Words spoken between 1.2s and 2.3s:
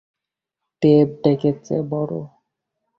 ডেকের চেয়ে বড়।